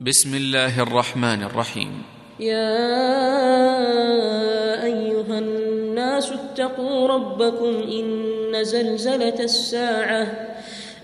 بسم 0.00 0.34
الله 0.34 0.82
الرحمن 0.82 1.42
الرحيم. 1.42 2.02
يا 2.40 2.84
أيها 4.84 5.38
الناس 5.38 6.32
اتقوا 6.32 7.08
ربكم 7.08 7.74
إن 7.88 8.64
زلزلة 8.64 9.40
الساعة 9.40 10.26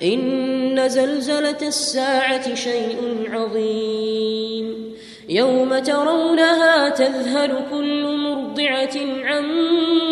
إن 0.03 0.89
زلزلة 0.89 1.63
الساعة 1.63 2.55
شيء 2.55 3.25
عظيم. 3.33 4.95
يوم 5.29 5.79
ترونها 5.79 6.89
تذهل 6.89 7.67
كل 7.71 8.17
مرضعة 8.17 8.97
عما 9.25 10.12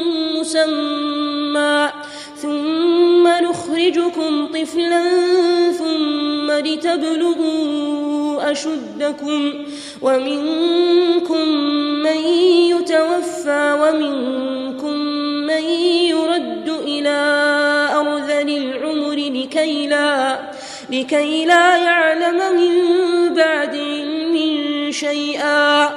مسمى 0.67 1.89
ثم 2.37 3.27
نخرجكم 3.27 4.47
طفلا 4.47 5.03
ثم 5.71 6.51
لتبلغوا 6.51 8.51
أشدكم. 8.51 9.53
ومنكم 10.01 11.47
من 12.03 12.17
يتوفى 12.73 13.77
ومنكم 13.81 14.95
من 15.47 15.63
يرد 16.13 16.69
إلى 16.69 17.19
أرذل 17.95 18.49
العمر 18.49 19.15
لكي 19.15 19.87
لا 19.87 20.39
لكي 20.89 21.45
لا 21.45 21.77
يعلم 21.77 22.39
من 22.55 22.73
بعد 23.35 23.75
علم 23.75 24.91
شيئا. 24.91 25.89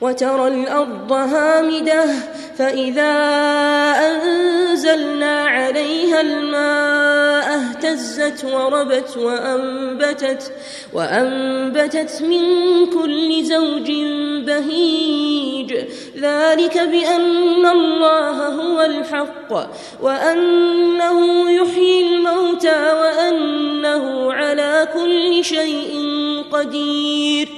وترى 0.00 0.48
الأرض 0.48 1.12
هامدة 1.12 2.04
فإذا 2.58 3.14
أنزلنا 4.08 5.44
عليها 5.44 6.20
الماء 6.20 7.58
اهتزت 7.58 8.44
وربت 8.44 9.16
وأنبتت 9.16 10.52
وأنبتت 10.92 12.22
من 12.22 12.42
كل 12.86 13.44
زوج 13.44 13.90
بهيج 14.46 15.74
ذلك 16.16 16.78
بأن 16.78 17.66
الله 17.66 18.48
هو 18.48 18.82
الحق 18.82 19.70
وأنه 20.02 21.50
يحيي 21.50 22.06
الموتى 22.06 22.92
وأنه 22.92 24.32
على 24.32 24.88
كل 24.94 25.44
شيء 25.44 26.04
قدير 26.52 27.57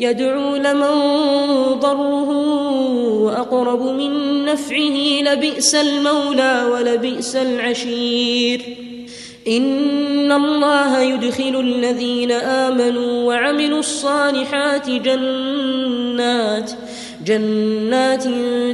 يدعو 0.00 0.56
لمن 0.56 0.94
ضره 1.80 2.30
أقرب 3.40 3.82
من 3.82 4.44
نفعه 4.44 5.22
لبئس 5.22 5.74
المولى 5.74 6.64
ولبئس 6.72 7.36
العشير. 7.36 8.76
إن 9.48 10.32
الله 10.32 11.00
يدخل 11.00 11.60
الذين 11.60 12.32
آمنوا 12.32 13.24
وعملوا 13.24 13.78
الصالحات 13.78 14.90
جنات 14.90 16.72
جنات 17.26 18.24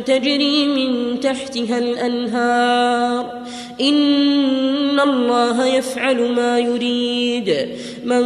تجري 0.07 0.67
من 0.67 1.21
تحتها 1.21 1.79
الأنهار. 1.79 3.43
إن 3.81 5.01
الله 5.01 5.67
يفعل 5.67 6.33
ما 6.33 6.59
يريد. 6.59 7.69
من 8.05 8.25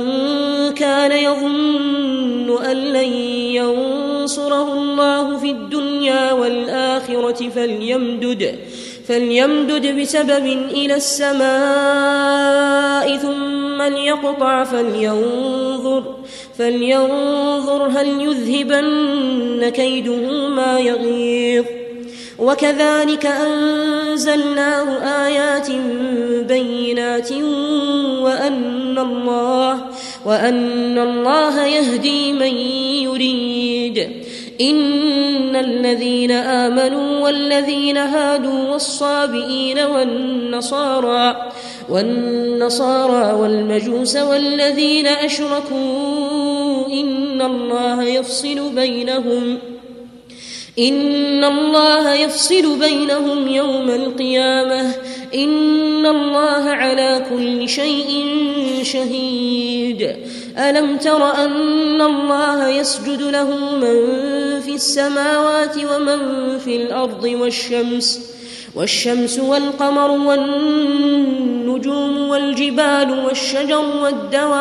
كان 0.73 1.13
يظن 1.13 2.65
أن 2.65 2.77
لن 2.77 3.13
ينصره 3.55 4.73
الله 4.73 5.39
في 5.39 5.51
الدنيا 5.51 6.33
والآخرة 6.33 7.49
فليمدد 7.49 8.59
فليمدد 9.07 10.01
بسبب 10.01 10.47
إلى 10.71 10.95
السماء 10.95 11.41
ثم 13.17 13.83
ليقطع 13.83 14.65
فلينظر 14.65 16.17
فلينظر 16.59 17.89
هل 17.89 18.09
يذهبن 18.09 19.69
كيده 19.69 20.49
ما 20.49 20.79
يغيظ. 20.79 21.80
وكذلك 22.41 23.27
أنزلناه 23.27 24.89
آيات 25.27 25.71
بينات 26.49 27.33
وأن 28.23 28.99
الله 28.99 29.81
وأن 30.27 30.99
الله 30.99 31.67
يهدي 31.67 32.33
من 32.33 32.57
يريد. 33.07 34.11
إن 34.61 35.57
الذين 35.57 36.31
آمنوا 36.31 37.21
والذين 37.21 37.97
هادوا 37.97 38.71
والصابئين 38.73 39.79
والنصارى 39.79 41.53
والنصارى 41.89 43.33
والمجوس 43.33 44.17
والذين 44.17 45.07
أشركوا 45.07 46.87
إن 46.87 47.43
الله 47.43 48.03
يفصل 48.03 48.75
بينهم 48.75 49.59
إن 50.79 51.45
الله 51.45 52.15
يفصل 52.15 52.79
بينهم 52.79 53.49
يوم 53.49 53.91
القيامة. 53.91 54.95
إن 55.35 56.07
الله 56.07 56.71
على 56.71 57.27
كل 57.31 57.69
شيء 57.69 58.25
شهيد. 58.83 60.17
ألم 60.59 60.97
تر 60.97 61.35
أن 61.45 62.03
الله 62.03 62.69
يسجد 62.69 63.23
له 63.23 63.77
من 63.77 64.21
في 64.61 64.75
السماوات 64.75 65.77
ومن 65.77 66.59
في 66.59 66.77
الأرض 66.77 67.25
والشمس 67.25 68.21
والشمس 68.75 69.39
والقمر 69.39 70.11
والنجوم 70.11 71.49
والجبال 72.29 73.25
والشجر 73.27 73.85
والدواب. 74.03 74.61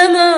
كلما 0.00 0.32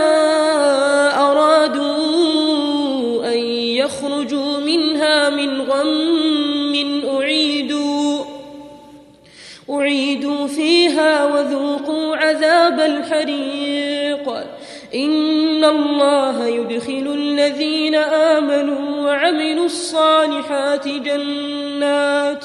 أرادوا 1.30 3.26
أن 3.32 3.38
يخرجوا 3.78 4.58
منها 4.58 5.30
من 5.30 5.60
غم 5.60 7.02
أعيدوا 7.16 8.24
أعيدوا 9.70 10.46
فيها 10.46 11.24
وذوقوا 11.24 12.16
عذاب 12.16 12.80
الحريق. 12.80 14.28
إن 14.94 15.64
الله 15.64 16.46
يدخل 16.46 17.14
الذين 17.14 17.94
آمنوا 17.94 19.06
وعملوا 19.06 19.66
الصالحات 19.66 20.88
جنات. 20.88 22.44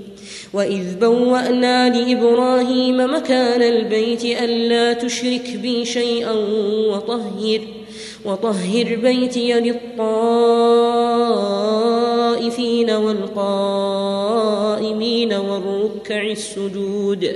وإذ 0.53 0.99
بوأنا 0.99 1.89
لإبراهيم 1.97 2.97
مكان 3.15 3.61
البيت 3.61 4.25
ألا 4.25 4.93
تشرك 4.93 5.57
بي 5.61 5.85
شيئا 5.85 6.31
وطهر 6.91 7.61
وطهر 8.25 8.95
بيتي 8.95 9.53
للطائفين 9.53 10.11
والقائمين 12.91 14.13
والركع 15.33 16.21
السجود 16.21 17.35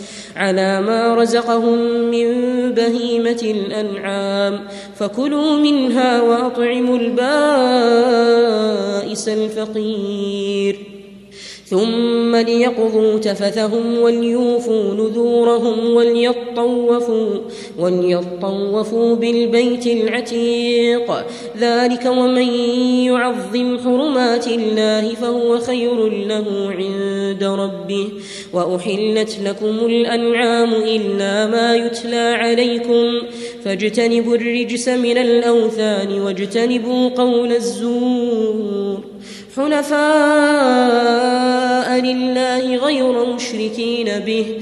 على 0.35 0.81
ما 0.81 1.15
رزقهم 1.15 1.77
من 2.11 2.27
بهيمة 2.71 3.39
الأنعام. 3.43 4.59
فكلوا 4.95 5.57
منها 5.57 6.21
وأطعموا 6.21 6.97
البائس 6.97 7.21
الفقير. 9.29 10.90
ثم 11.71 12.35
ليقضوا 12.35 13.19
تفثهم 13.19 13.97
وليوفوا 13.97 14.93
نذورهم 14.93 15.93
وليطوفوا 15.93 17.27
وليطوفوا 17.79 19.15
بالبيت 19.15 19.87
العتيق. 19.87 21.11
ذلك 21.59 22.05
ومن 22.05 22.47
يعظم 23.05 23.77
حرمات 23.77 24.47
الله 24.47 25.15
فهو 25.15 25.59
خير 25.59 26.09
له 26.09 26.45
عند 26.71 27.43
ربه. 27.43 28.09
وأحلت 28.53 29.39
لكم 29.45 29.85
الأنعام 29.85 30.73
إلا 30.73 31.47
ما 31.47 31.75
يتلى 31.75 32.35
عليكم. 32.41 33.27
فاجتنبوا 33.63 34.35
الرجس 34.35 34.89
من 34.89 35.17
الأوثان 35.17 36.21
واجتنبوا 36.21 37.09
قول 37.09 37.51
الزور. 37.51 39.10
حنفاء 39.55 40.01
لله 42.01 42.75
غير 42.75 43.25
مشركين 43.25 44.19
به. 44.19 44.61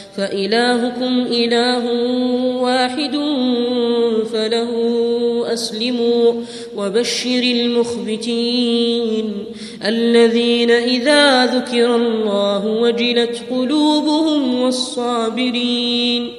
فإلهكم 0.17 1.25
إله 1.31 1.85
واحد 2.61 3.15
فله 4.33 4.71
أسلموا 5.53 6.33
وبشر 6.77 7.43
المخبتين 7.43 9.33
الذين 9.85 10.71
إذا 10.71 11.45
ذكر 11.45 11.95
الله 11.95 12.65
وجلت 12.65 13.41
قلوبهم 13.51 14.61
والصابرين 14.61 16.31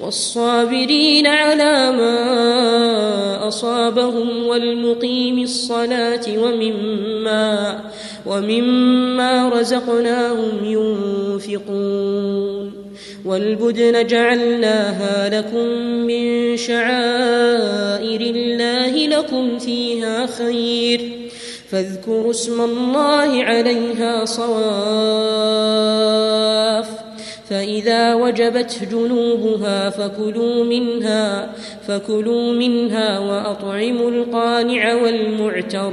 والصابرين 0.00 1.26
على 1.26 1.92
ما 1.92 3.48
أصابهم 3.48 4.46
والمقيم 4.46 5.38
الصلاة 5.38 6.38
ومما 6.38 7.80
ومما 8.26 9.48
رزقناهم 9.48 10.64
ينفقون 10.64 12.55
والبدن 13.26 14.06
جعلناها 14.06 15.28
لكم 15.38 15.66
من 16.06 16.56
شعائر 16.56 18.20
الله 18.20 19.06
لكم 19.06 19.58
فيها 19.58 20.26
خير. 20.26 21.10
فاذكروا 21.70 22.30
اسم 22.30 22.60
الله 22.60 23.44
عليها 23.44 24.24
صواف. 24.24 25.66
فإذا 27.50 28.14
وجبت 28.14 28.78
جنوبها 28.92 29.90
فكلوا 29.90 30.64
منها 30.64 31.52
فكلوا 31.88 32.52
منها 32.52 33.18
وأطعموا 33.18 34.10
القانع 34.10 34.94
والمعتر. 34.94 35.92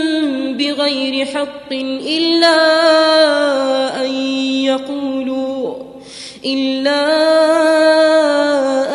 بغير 0.61 1.25
حق 1.25 1.71
إلا 2.01 2.57
أن 4.01 4.11
يقولوا 4.65 5.75
إلا 6.45 7.01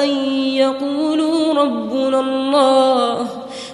أن 0.03 0.09
يقولوا 0.55 1.55
ربنا 1.55 2.21
الله 2.21 3.29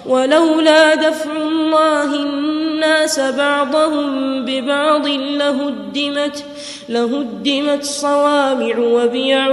ولولا 0.05 0.95
دفع 0.95 1.31
الله 1.31 2.15
الناس 2.15 3.19
بعضهم 3.19 4.45
ببعض 4.45 5.07
لهدمت 5.07 6.45
لهدمت 6.89 7.83
صوامع 7.83 8.77
وبيع 8.79 9.47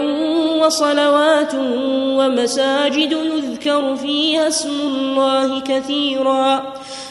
وصلوات 0.61 1.55
ومساجد 2.19 3.13
يذكر 3.13 3.97
فيها 3.97 4.49
اسم 4.49 4.81
الله 4.81 5.61
كثيرا 5.61 6.75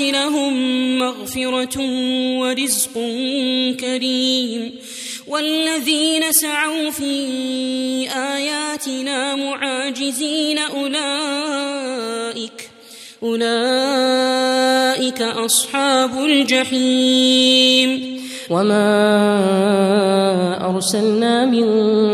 لهم 0.00 0.52
مغفرة 0.98 1.80
ورزق 2.40 2.92
كريم 3.80 4.72
والذين 5.26 6.32
سعوا 6.32 6.90
في 6.90 7.14
آياتنا 8.10 9.34
معاجزين 9.34 10.58
أولئك 10.58 11.90
أولئك 13.22 15.22
أصحاب 15.22 16.24
الجحيم 16.24 18.20
وما 18.50 18.84
أرسلنا 20.70 21.46
من 21.46 21.66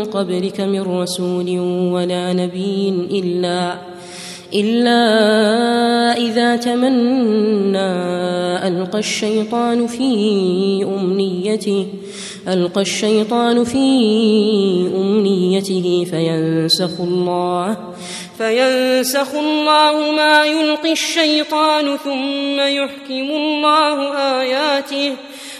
قبلك 0.05 0.61
من 0.61 0.81
رسول 0.81 1.59
ولا 1.93 2.33
نبي 2.33 2.89
إلا 3.11 3.77
إلا 4.53 5.01
إذا 6.17 6.55
تمنى 6.55 7.91
ألقى 8.67 8.99
الشيطان 8.99 9.87
في 9.87 10.07
أمنيته 10.83 11.87
ألقى 12.47 12.81
الشيطان 12.81 13.63
في 13.63 13.87
أمنيته 14.95 16.05
فينسخ 16.11 17.01
الله 17.01 17.77
فينسخ 18.37 19.35
الله 19.35 20.11
ما 20.11 20.45
يلقي 20.45 20.91
الشيطان 20.91 21.97
ثم 21.97 22.59
يحكم 22.59 23.27
الله 23.41 24.17
آياته. 24.41 25.15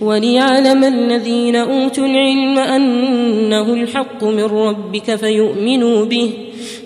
وليعلم 0.00 0.84
الذين 0.84 1.56
أوتوا 1.56 2.06
العلم 2.06 2.58
أنه 2.58 3.74
الحق 3.74 4.24
من 4.24 4.44
ربك 4.44 5.14
فيؤمنوا 5.14 6.04
به 6.04 6.30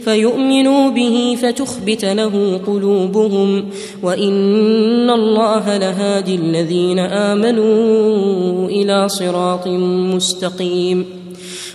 فيؤمنوا 0.05 0.91
به 0.91 1.37
فتخبت 1.43 2.05
له 2.05 2.61
قلوبهم. 2.67 3.65
وإن 4.03 5.11
الله 5.11 5.77
لهادي 5.77 6.35
الذين 6.35 6.99
آمنوا 6.99 8.69
إلى 8.69 9.09
صراط 9.09 9.69
مستقيم. 10.15 11.07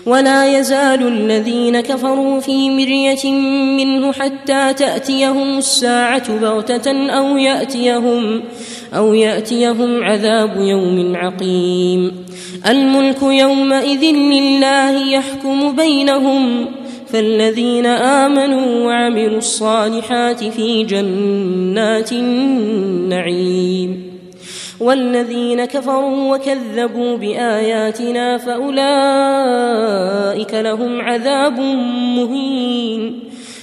ولا 0.06 0.60
يزال 0.60 1.08
الذين 1.08 1.82
كفروا 1.82 2.40
في 2.40 2.70
مرية 2.70 3.32
منه 3.78 4.12
حتى 4.12 4.74
تأتيهم 4.74 5.58
الساعة 5.58 6.40
بغتة 6.40 7.10
أو 7.10 7.38
يأتيهم 7.38 8.42
أو 8.94 9.14
يأتيهم 9.14 10.04
عذاب 10.04 10.58
يوم 10.58 11.16
عقيم. 11.16 12.26
الملك 12.70 13.22
يومئذ 13.22 14.16
لله 14.16 15.12
يحكم 15.12 15.76
بينهم 15.76 16.66
فالذين 17.08 17.86
آمنوا 17.86 18.86
وعملوا 18.86 19.38
الصالحات 19.38 20.44
في 20.44 20.84
جنات 20.84 22.12
النعيم. 22.12 24.10
والذين 24.80 25.66
كفروا 25.66 26.36
وكذبوا 26.36 27.18
بآياتنا 27.18 28.38
فأولئك 28.38 28.94
لهم 30.54 31.02
عذاب 31.02 31.60
مهين. 32.18 33.20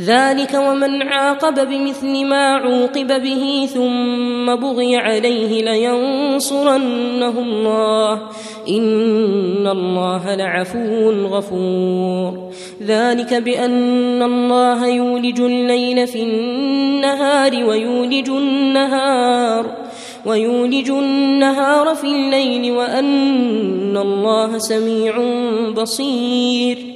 ذلك 0.00 0.54
ومن 0.54 1.02
عاقب 1.02 1.68
بمثل 1.68 2.24
ما 2.24 2.54
عوقب 2.54 3.22
به 3.22 3.68
ثم 3.74 4.54
بغي 4.54 4.96
عليه 4.96 5.64
لينصرنه 5.64 7.38
الله. 7.38 8.22
إن 8.68 9.66
الله 9.66 10.34
لعفو 10.34 11.10
غفور. 11.10 12.50
ذلك 12.82 13.34
بأن 13.34 14.22
الله 14.22 14.86
يولج 14.86 15.40
الليل 15.40 16.06
في 16.06 16.22
النهار 16.22 17.64
ويولج 17.64 18.28
النهار 18.28 19.66
ويولج 20.26 20.90
النهار 20.90 21.94
في 21.94 22.04
الليل 22.04 22.72
وأن 22.72 23.96
الله 23.96 24.58
سميع 24.58 25.14
بصير. 25.70 26.95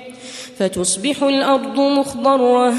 فتصبح 0.61 1.23
الأرض 1.23 1.79
مخضرة. 1.79 2.73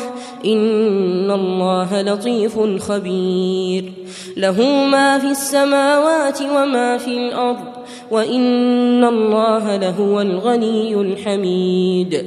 إن 0.44 1.30
الله 1.30 2.02
لطيف 2.02 2.58
خبير. 2.78 3.92
له 4.36 4.62
ما 4.86 5.18
في 5.18 5.26
السماوات 5.26 6.42
وما 6.42 6.98
في 6.98 7.08
الأرض. 7.08 7.64
وإن 8.10 9.04
الله 9.04 9.76
لهو 9.76 10.20
الغني 10.20 10.94
الحميد. 10.94 12.26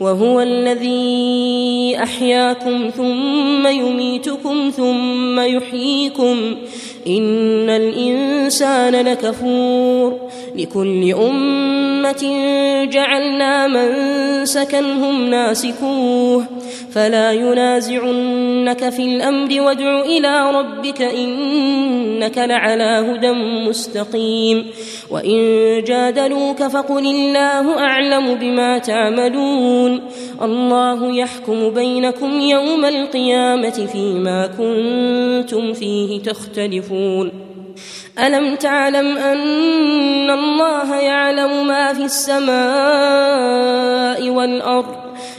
وهو 0.00 0.40
الذي 0.40 1.96
أحياكم 2.02 2.90
ثم 2.96 3.66
يميتكم 3.66 4.70
ثم 4.76 5.40
يحييكم. 5.40 6.56
إن 7.06 7.70
الإنسان 7.70 9.06
لكفور. 9.06 10.18
لكل 10.56 11.14
أمة 11.14 12.24
جعلنا 12.84 13.66
منسكا 13.66 14.80
هم 14.80 15.30
ناسكوه. 15.30 16.44
فلا 16.94 17.32
ينازعنك 17.32 18.88
في 18.88 19.02
الأمر 19.02 19.60
وادع 19.60 20.00
إلى 20.00 20.50
ربك 20.50 21.02
إنك 21.02 22.38
لعلى 22.38 23.06
هدى 23.10 23.32
مستقيم 23.68 24.66
وإن 25.10 25.38
جادلوك 25.84 26.62
فقل 26.62 27.06
الله 27.06 27.78
أعلم 27.78 28.34
بما 28.34 28.78
تعملون 28.78 30.00
الله 30.42 31.16
يحكم 31.16 31.70
بينكم 31.70 32.40
يوم 32.40 32.84
القيامة 32.84 33.86
فيما 33.92 34.46
كنتم 34.46 35.72
فيه 35.72 36.22
تختلفون 36.22 37.32
ألم 38.26 38.54
تعلم 38.54 39.16
أن 39.16 40.30
الله 40.30 40.94
يعلم 41.00 41.66
ما 41.66 41.92
في 41.92 42.04
السماء 42.04 42.54
والأرض 44.30 45.03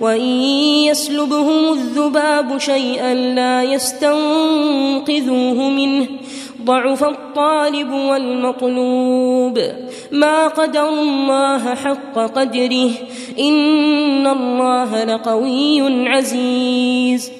وإن 0.00 0.30
يسلبهم 0.90 1.72
الذباب 1.72 2.58
شيئا 2.58 3.14
لا 3.14 3.62
يستنقذوه 3.62 5.68
منه. 5.68 6.06
ضعف 6.64 7.04
الطالب 7.04 7.92
والمطلوب. 7.92 9.58
ما 10.12 10.48
قدر 10.48 10.88
الله 10.88 11.74
حق 11.74 12.14
قدره. 12.14 12.90
إن 13.38 14.26
الله 14.26 15.04
لقوي 15.04 16.08
عزيز. 16.08 17.39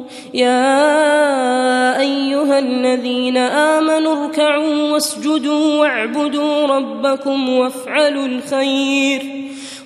يا 0.33 1.99
أيها 1.99 2.59
الذين 2.59 3.37
آمنوا 3.37 4.25
اركعوا 4.25 4.91
واسجدوا 4.91 5.79
واعبدوا 5.79 6.65
ربكم 6.65 7.49
وافعلوا 7.49 8.25
الخير 8.25 9.21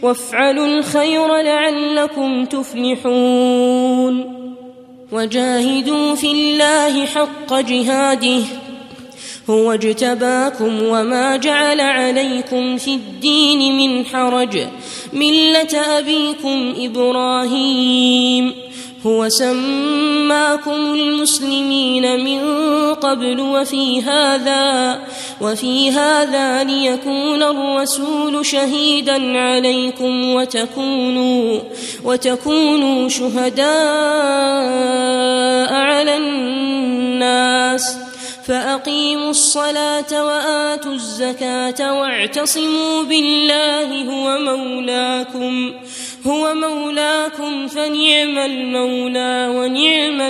وافعلوا 0.01 0.65
الخير 0.65 1.35
لعلكم 1.35 2.45
تفلحون. 2.45 4.15
وجاهدوا 5.11 6.15
في 6.15 6.31
الله 6.31 7.05
حق 7.05 7.59
جهاده 7.59 8.41
هو 9.49 9.71
اجتباكم 9.71 10.83
وما 10.83 11.37
جعل 11.37 11.79
عليكم 11.81 12.77
في 12.77 12.93
الدين 12.93 13.77
من 13.77 14.05
حرج 14.05 14.59
ملة 15.13 15.97
أبيكم 15.97 16.73
إبراهيم. 16.77 18.64
هو 19.05 19.29
سماكم 19.29 20.93
المسلمين 20.93 22.23
من 22.23 22.39
قبل 22.93 23.39
وفي 23.39 24.01
هذا 24.01 24.99
وفي 25.41 25.91
هذا 25.91 26.63
ليكون 26.63 27.43
الرسول 27.43 28.45
شهيدا 28.45 29.37
عليكم 29.37 30.33
وتكونوا 30.33 31.59
وتكونوا 32.03 33.09
شهداء 33.09 33.65
على 35.73 36.17
الناس. 36.17 37.97
فأقيموا 38.47 39.29
الصلاة 39.29 40.25
وآتوا 40.25 40.93
الزكاة 40.93 41.99
واعتصموا 41.99 43.03
بالله 43.03 44.03
هو 44.03 44.39
مولاكم. 44.39 45.73
هو 46.27 46.53
مولاكم 46.53 47.67
فنعم 47.67 48.37
المولى 48.37 49.47
ونعم 49.55 50.21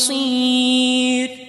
النصير. 0.00 1.43